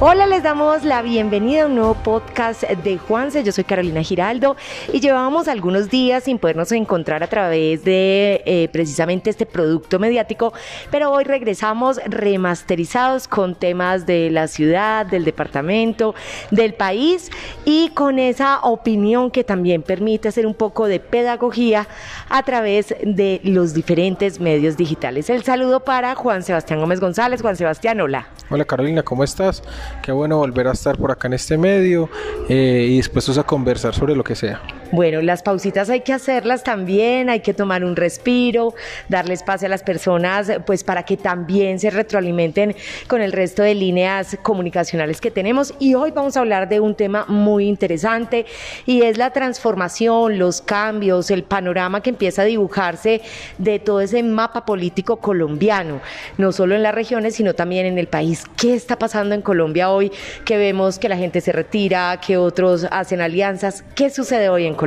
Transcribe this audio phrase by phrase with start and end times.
[0.00, 3.44] Hola, les damos la bienvenida a un nuevo podcast de Juanse.
[3.44, 4.56] Yo soy Carolina Giraldo
[4.92, 10.52] y llevábamos algunos días sin podernos encontrar a través de eh, precisamente este producto mediático,
[10.90, 16.16] pero hoy regresamos remasterizados con temas de la ciudad, del departamento,
[16.50, 17.30] del país
[17.64, 21.86] y con esa opinión que también permite hacer un poco de pedagogía
[22.28, 25.30] a través de los diferentes medios digitales.
[25.30, 27.40] El saludo para Juan Sebastián Gómez González.
[27.42, 28.26] Juan Sebastián, hola.
[28.50, 29.62] Hola Carolina, ¿cómo estás?
[30.02, 32.08] Qué bueno volver a estar por acá en este medio
[32.48, 34.60] eh, y dispuestos a conversar sobre lo que sea.
[34.94, 38.74] Bueno, las pausitas hay que hacerlas también, hay que tomar un respiro,
[39.08, 42.76] darle espacio a las personas, pues para que también se retroalimenten
[43.08, 45.74] con el resto de líneas comunicacionales que tenemos.
[45.80, 48.46] Y hoy vamos a hablar de un tema muy interesante
[48.86, 53.20] y es la transformación, los cambios, el panorama que empieza a dibujarse
[53.58, 56.02] de todo ese mapa político colombiano,
[56.38, 58.44] no solo en las regiones, sino también en el país.
[58.56, 60.12] ¿Qué está pasando en Colombia hoy?
[60.44, 63.82] Que vemos que la gente se retira, que otros hacen alianzas.
[63.96, 64.83] ¿Qué sucede hoy en Colombia?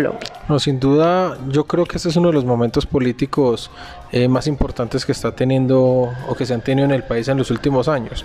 [0.47, 3.71] No, sin duda, yo creo que este es uno de los momentos políticos
[4.11, 7.37] eh, más importantes que está teniendo o que se han tenido en el país en
[7.37, 8.23] los últimos años.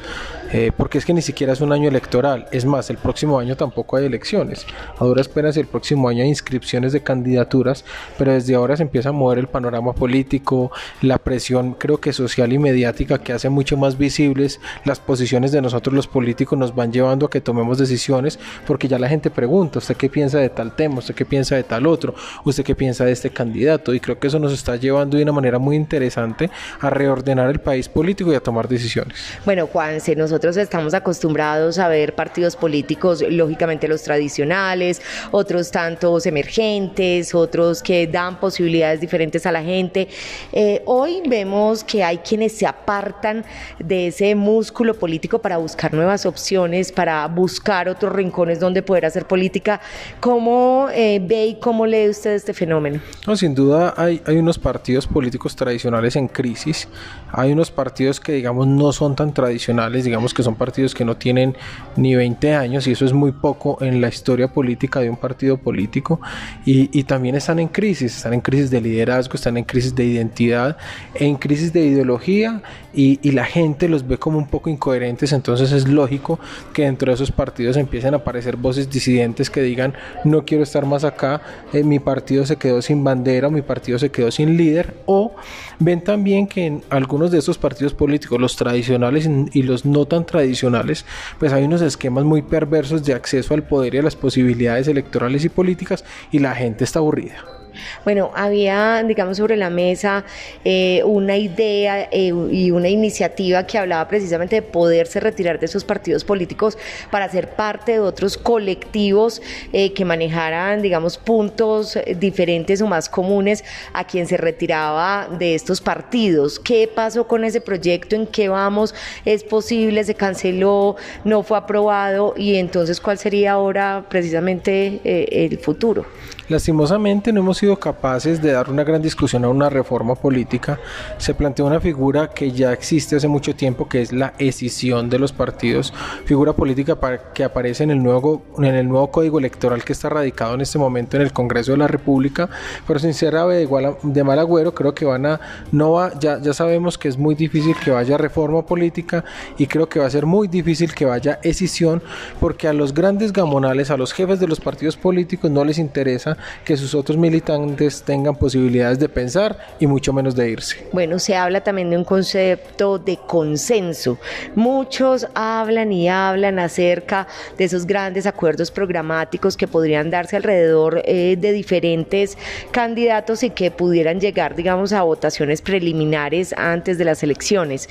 [0.52, 2.46] Eh, porque es que ni siquiera es un año electoral.
[2.52, 4.66] Es más, el próximo año tampoco hay elecciones.
[4.98, 7.84] A duras penas el próximo año hay inscripciones de candidaturas,
[8.18, 12.52] pero desde ahora se empieza a mover el panorama político, la presión creo que social
[12.52, 16.92] y mediática que hace mucho más visibles las posiciones de nosotros los políticos nos van
[16.92, 20.76] llevando a que tomemos decisiones porque ya la gente pregunta, ¿usted qué piensa de tal
[20.76, 20.98] tema?
[20.98, 22.14] ¿Usted qué piensa de tal otro?
[22.44, 23.94] ¿Usted qué piensa de este candidato?
[23.94, 27.60] Y creo que eso nos está llevando de una manera muy interesante a reordenar el
[27.60, 29.16] país político y a tomar decisiones.
[29.44, 37.34] Bueno, Juanse, nosotros estamos acostumbrados a ver partidos políticos, lógicamente los tradicionales, otros tantos emergentes,
[37.34, 40.08] otros que dan posibilidades diferentes a la gente.
[40.52, 43.44] Eh, hoy vemos que hay quienes se apartan
[43.78, 49.26] de ese músculo político para buscar nuevas opciones, para buscar otros rincones donde poder hacer
[49.26, 49.80] política.
[50.20, 53.00] ¿Cómo eh, ve y cómo lee usted este fenómeno?
[53.26, 56.88] No, sin duda hay, hay unos partidos políticos tradicionales en crisis,
[57.30, 61.16] hay unos partidos que digamos no son tan tradicionales, digamos que son partidos que no
[61.16, 61.56] tienen
[61.96, 65.56] ni 20 años y eso es muy poco en la historia política de un partido
[65.56, 66.20] político.
[66.64, 70.76] Y, también están en crisis, están en crisis de liderazgo, están en crisis de identidad,
[71.14, 72.62] en crisis de ideología
[72.94, 76.38] y, la gente los ve como un poco incoherentes, entonces es lógico
[76.74, 79.94] que dentro de esos partidos empiecen a aparecer voces disidentes que digan
[80.24, 81.40] no quiero estar más acá,
[81.72, 85.34] eh, mi partido se quedó sin bandera mi partido se quedó sin líder o
[85.78, 90.26] ven también que en algunos de esos partidos políticos, los tradicionales y los no tan
[90.26, 91.04] tradicionales,
[91.38, 95.44] pues hay unos esquemas muy perversos de acceso al poder y a las posibilidades electorales
[95.44, 97.61] y políticas y la gente está aburrida.
[98.04, 100.24] Bueno, había, digamos, sobre la mesa
[100.64, 105.84] eh, una idea eh, y una iniciativa que hablaba precisamente de poderse retirar de esos
[105.84, 106.78] partidos políticos
[107.10, 113.64] para ser parte de otros colectivos eh, que manejaran, digamos, puntos diferentes o más comunes
[113.92, 116.58] a quien se retiraba de estos partidos.
[116.58, 118.16] ¿Qué pasó con ese proyecto?
[118.16, 118.94] ¿En qué vamos?
[119.24, 120.04] ¿Es posible?
[120.04, 120.96] ¿Se canceló?
[121.24, 122.34] ¿No fue aprobado?
[122.36, 126.06] Y entonces, ¿cuál sería ahora precisamente el futuro?
[126.52, 130.78] Lastimosamente no hemos sido capaces de dar una gran discusión a una reforma política.
[131.16, 135.18] Se plantea una figura que ya existe hace mucho tiempo, que es la escisión de
[135.18, 135.94] los partidos,
[136.26, 136.98] figura política
[137.32, 140.76] que aparece en el nuevo, en el nuevo código electoral que está radicado en este
[140.76, 142.50] momento en el Congreso de la República,
[142.86, 145.40] pero sin ser de, igual de mal agüero, creo que van a,
[145.72, 149.24] no va, ya, ya sabemos que es muy difícil que vaya reforma política
[149.56, 152.02] y creo que va a ser muy difícil que vaya escisión,
[152.40, 156.36] porque a los grandes gamonales, a los jefes de los partidos políticos no les interesa
[156.64, 160.86] que sus otros militantes tengan posibilidades de pensar y mucho menos de irse.
[160.92, 164.18] Bueno, se habla también de un concepto de consenso.
[164.54, 167.26] Muchos hablan y hablan acerca
[167.56, 172.36] de esos grandes acuerdos programáticos que podrían darse alrededor eh, de diferentes
[172.70, 177.88] candidatos y que pudieran llegar, digamos, a votaciones preliminares antes de las elecciones.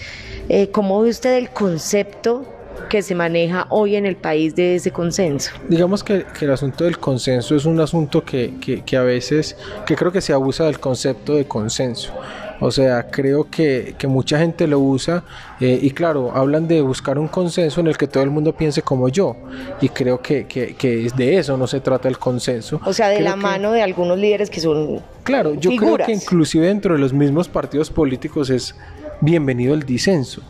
[0.50, 4.92] Eh, ¿Cómo ve usted el concepto que se maneja hoy en el país de ese
[4.92, 5.52] consenso?
[5.70, 8.54] Digamos que, el asunto del consenso es un asunto que,
[8.86, 12.14] que, a veces, que creo que se abusa del concepto de consenso.
[12.60, 15.24] O sea, creo que, que mucha gente lo usa
[15.60, 18.84] eh, y claro, hablan de buscar un consenso en el que todo el mundo piense
[18.84, 19.36] como yo.
[19.82, 22.80] Y creo que, que, que de eso no se trata el consenso.
[22.86, 25.02] O sea, de la mano de algunos líderes que son...
[25.24, 28.76] Claro, yo creo que inclusive dentro de los mismos partidos políticos es
[29.22, 30.42] bienvenido el disenso.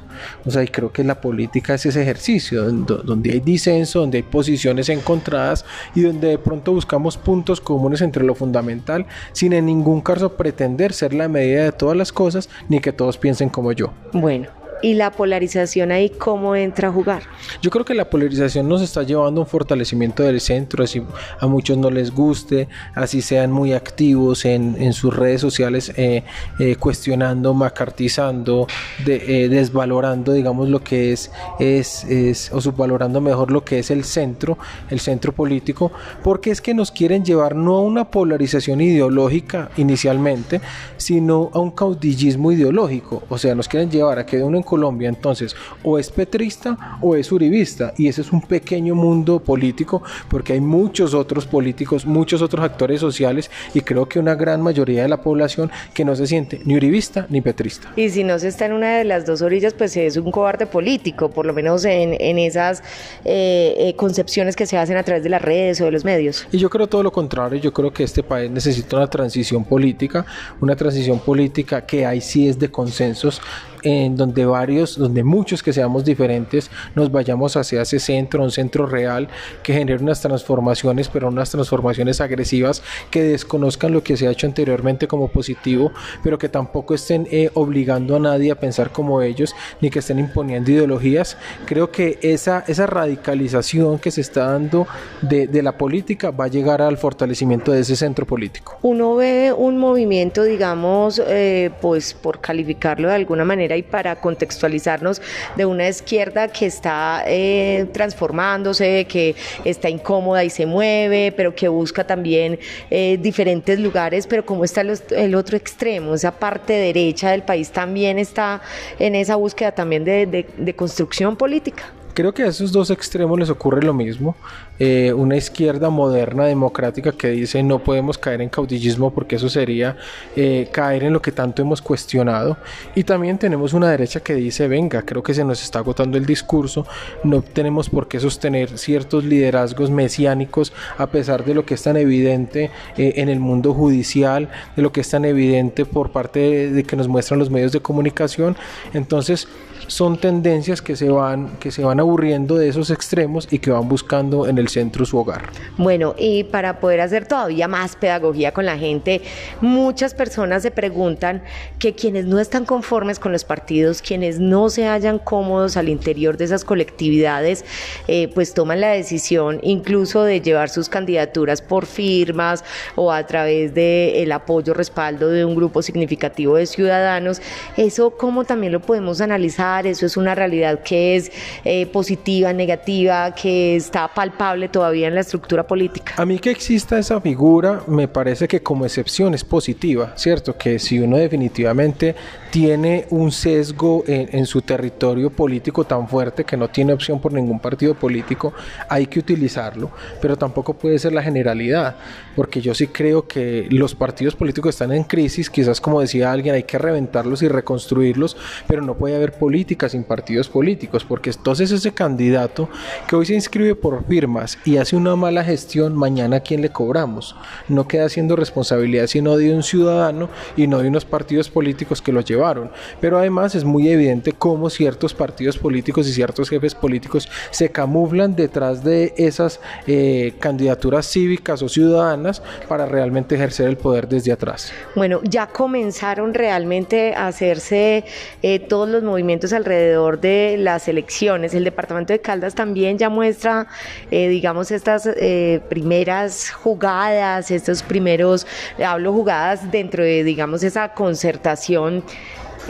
[0.45, 4.23] O sea, y creo que la política es ese ejercicio, donde hay disenso, donde hay
[4.23, 5.65] posiciones encontradas
[5.95, 10.94] y donde de pronto buscamos puntos comunes entre lo fundamental, sin en ningún caso pretender
[10.94, 13.94] ser la medida de todas las cosas, ni que todos piensen como yo.
[14.13, 14.47] Bueno,
[14.81, 17.24] y la polarización ahí cómo entra a jugar.
[17.62, 21.01] Yo creo que la polarización nos está llevando a un fortalecimiento del centro, así
[21.39, 26.24] a muchos no les guste, así sean muy activos en, en sus redes sociales eh,
[26.60, 28.68] eh, cuestionando, macartizando,
[29.06, 33.92] de, eh, desvalorando, digamos, lo que es, es, es, o subvalorando mejor lo que es
[33.92, 34.57] el centro,
[34.89, 35.92] el centro político,
[36.24, 40.62] porque es que nos quieren llevar no a una polarización ideológica inicialmente,
[40.98, 45.09] sino a un caudillismo ideológico, o sea, nos quieren llevar a que uno en Colombia
[45.09, 45.53] entonces
[45.83, 50.62] o es petrista o es uribista, y ese es un pequeño mundo político, porque hay
[50.62, 55.21] muchos otros políticos, muchos otros actores sociales, y creo que una gran mayoría de la
[55.21, 57.91] población que no se siente ni uribista ni petrista.
[57.97, 60.65] Y si no se está en una de las dos orillas, pues es un cobarde
[60.68, 62.81] político, por lo menos en, en esas
[63.25, 66.47] eh, eh, concepciones que se hacen a través de las redes o de los medios.
[66.51, 70.25] Y yo creo todo lo contrario, yo creo que este país necesita una transición política,
[70.62, 73.41] una transición política que ahí sí es de consensos,
[73.83, 78.86] en donde varios, donde muchos que seamos diferentes nos vayamos hacia ese centro, un centro
[78.86, 79.28] real
[79.63, 84.48] que genere unas transformaciones, pero unas transformaciones agresivas que desconozcan lo que se ha hecho
[84.48, 85.92] anteriormente como positivo,
[86.24, 90.19] pero que tampoco estén eh, obligando a nadie a pensar como ellos, ni que estén
[90.19, 91.38] imponiendo ideologías.
[91.66, 94.88] Creo que esa, esa radicalización que se está dando
[95.22, 98.78] de, de la política va a llegar al fortalecimiento de ese centro político.
[98.81, 105.21] Uno ve un movimiento, digamos, eh, pues por calificarlo de alguna manera, y para contextualizarnos
[105.56, 109.35] de una izquierda que está eh, transformándose, que
[109.65, 112.59] está incómoda y se mueve, pero que busca también
[112.89, 118.19] eh, diferentes lugares, pero como está el, otro extremo, esa parte derecha del país también
[118.19, 118.62] está
[119.00, 121.91] en esa búsqueda también de construcción política.
[122.13, 124.35] Creo que a esos dos extremos les ocurre lo mismo.
[124.79, 129.95] Eh, una izquierda moderna, democrática, que dice no podemos caer en caudillismo porque eso sería
[130.35, 132.57] eh, caer en lo que tanto hemos cuestionado.
[132.95, 136.25] Y también tenemos una derecha que dice, venga, creo que se nos está agotando el
[136.25, 136.85] discurso,
[137.23, 141.95] no tenemos por qué sostener ciertos liderazgos mesiánicos a pesar de lo que es tan
[141.95, 146.71] evidente eh, en el mundo judicial, de lo que es tan evidente por parte de,
[146.71, 148.57] de que nos muestran los medios de comunicación.
[148.93, 149.47] Entonces,
[149.91, 153.89] son tendencias que se van que se van aburriendo de esos extremos y que van
[153.89, 155.49] buscando en el centro su hogar.
[155.77, 159.21] Bueno, y para poder hacer todavía más pedagogía con la gente,
[159.59, 161.43] muchas personas se preguntan
[161.77, 166.37] que quienes no están conformes con los partidos, quienes no se hallan cómodos al interior
[166.37, 167.65] de esas colectividades,
[168.07, 172.63] eh, pues toman la decisión incluso de llevar sus candidaturas por firmas
[172.95, 177.41] o a través del el apoyo, respaldo de un grupo significativo de ciudadanos.
[177.75, 179.81] Eso, ¿cómo también lo podemos analizar?
[179.86, 181.31] Eso es una realidad que es
[181.63, 186.13] eh, positiva, negativa, que está palpable todavía en la estructura política.
[186.18, 190.57] A mí que exista esa figura me parece que como excepción es positiva, ¿cierto?
[190.57, 192.16] Que si uno definitivamente
[192.51, 197.31] tiene un sesgo en, en, su territorio político tan fuerte que no tiene opción por
[197.31, 198.54] ningún partido político,
[198.89, 199.92] hay que utilizarlo,
[200.22, 201.95] pero tampoco puede ser la generalidad,
[202.36, 206.56] porque yo sí creo que los partidos políticos están en crisis, quizás como decía alguien,
[206.56, 208.36] hay que reventarlos y reconstruirlos,
[208.68, 212.69] pero no puede haber política sin partidos políticos, porque entonces ese candidato
[213.07, 216.69] que hoy se inscribe por firmas y hace una mala gestión, mañana a quién le
[216.69, 217.35] cobramos,
[217.69, 222.12] no queda siendo responsabilidad sino de un ciudadano y no de unos partidos políticos que
[222.12, 222.69] lo llevaron.
[223.00, 228.35] Pero además es muy evidente cómo ciertos partidos políticos y ciertos jefes políticos se camuflan
[228.35, 234.71] detrás de esas eh, candidaturas cívicas o ciudadanas para realmente ejercer el poder desde atrás.
[234.95, 238.04] Bueno, ya comenzaron realmente a hacerse
[238.42, 241.53] eh, todos los movimientos alrededor de las elecciones.
[241.53, 243.67] El departamento de Caldas también ya muestra,
[244.09, 248.45] eh, digamos, estas eh, primeras jugadas, estos primeros,
[248.85, 252.03] hablo jugadas dentro de, digamos, esa concertación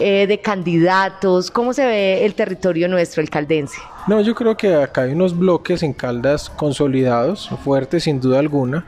[0.02, 1.52] eh, de candidatos?
[1.52, 3.78] ¿Cómo se ve el territorio nuestro, el caldense?
[4.08, 8.86] No, yo creo que acá hay unos bloques en Caldas consolidados, fuertes sin duda alguna,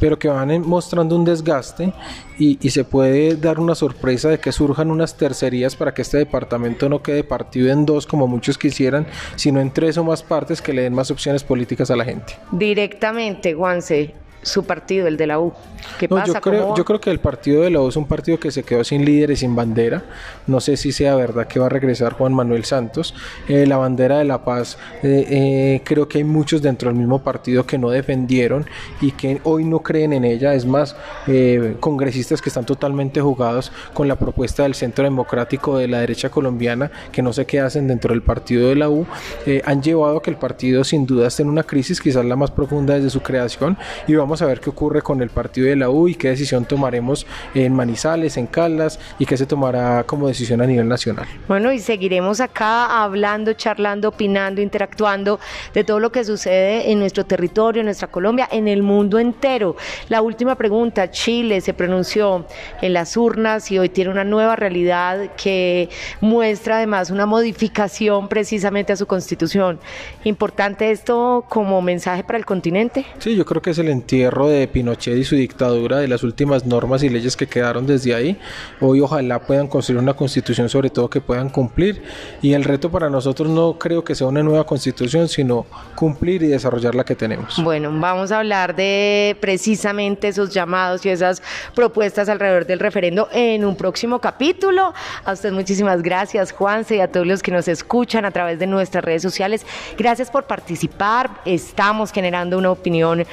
[0.00, 1.92] pero que van mostrando un desgaste
[2.38, 6.18] y, y, se puede dar una sorpresa de que surjan unas tercerías para que este
[6.18, 9.06] departamento no quede partido en dos como muchos quisieran,
[9.36, 12.34] sino en tres o más partes que le den más opciones políticas a la gente.
[12.50, 14.14] Directamente, Juanse,
[14.46, 15.52] su partido, el de la U.
[15.98, 16.34] ¿Qué no, pasa?
[16.34, 18.62] Yo creo, yo creo que el partido de la U es un partido que se
[18.62, 20.04] quedó sin líder y sin bandera.
[20.46, 23.14] No sé si sea verdad que va a regresar Juan Manuel Santos.
[23.48, 27.22] Eh, la bandera de la paz, eh, eh, creo que hay muchos dentro del mismo
[27.22, 28.66] partido que no defendieron
[29.00, 30.54] y que hoy no creen en ella.
[30.54, 35.88] Es más, eh, congresistas que están totalmente jugados con la propuesta del Centro Democrático de
[35.88, 39.06] la derecha colombiana, que no sé qué hacen dentro del partido de la U,
[39.44, 42.36] eh, han llevado a que el partido sin duda esté en una crisis, quizás la
[42.36, 43.76] más profunda desde su creación,
[44.06, 46.28] y vamos Esperemos a ver qué ocurre con el partido de la U y qué
[46.28, 51.26] decisión tomaremos en Manizales, en Caldas y qué se tomará como decisión a nivel nacional.
[51.48, 55.40] Bueno, y seguiremos acá hablando, charlando, opinando, interactuando
[55.72, 59.74] de todo lo que sucede en nuestro territorio, en nuestra Colombia, en el mundo entero.
[60.10, 62.44] La última pregunta, Chile se pronunció
[62.82, 65.88] en las urnas y hoy tiene una nueva realidad que
[66.20, 69.78] muestra además una modificación precisamente a su constitución.
[70.24, 73.06] Importante esto como mensaje para el continente.
[73.18, 76.66] Sí, yo creo que es el entierro de Pinochet y su dictadura, de las últimas
[76.66, 78.38] normas y leyes que quedaron desde ahí.
[78.80, 82.02] Hoy ojalá puedan construir una constitución sobre todo que puedan cumplir
[82.42, 86.48] y el reto para nosotros no creo que sea una nueva constitución, sino cumplir y
[86.48, 87.62] desarrollar la que tenemos.
[87.62, 91.42] Bueno, vamos a hablar de precisamente esos llamados y esas
[91.74, 94.92] propuestas alrededor del referendo en un próximo capítulo.
[95.24, 98.66] A usted muchísimas gracias, Juanse, y a todos los que nos escuchan a través de
[98.66, 99.66] nuestras redes sociales.
[99.96, 101.30] Gracias por participar.
[101.44, 103.24] Estamos generando una opinión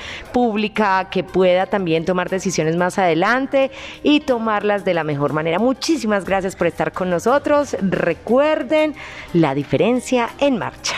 [1.10, 5.60] que pueda también tomar decisiones más adelante y tomarlas de la mejor manera.
[5.60, 7.75] Muchísimas gracias por estar con nosotros.
[7.82, 8.96] Recuerden
[9.34, 10.96] la diferencia en marcha.